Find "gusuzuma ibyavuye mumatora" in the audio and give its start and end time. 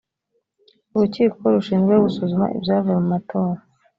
2.05-3.59